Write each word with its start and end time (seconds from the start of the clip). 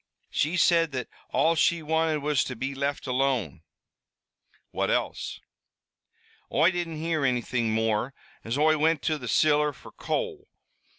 "She 0.31 0.57
said 0.57 0.93
that 0.93 1.09
all 1.29 1.53
she 1.53 1.83
wanted 1.83 2.23
was 2.23 2.43
to 2.45 2.55
be 2.55 2.73
left 2.73 3.05
alone." 3.05 3.61
"What 4.71 4.89
else?" 4.89 5.39
"Oi 6.51 6.71
didn't 6.71 6.97
hear 6.97 7.23
anything 7.23 7.71
more, 7.71 8.15
as 8.43 8.57
Oi 8.57 8.79
wint 8.79 9.03
to 9.03 9.19
the 9.19 9.27
ciller 9.27 9.71
fer 9.71 9.91
coal. 9.91 10.47